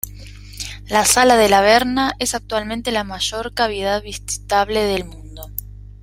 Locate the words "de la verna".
1.37-2.13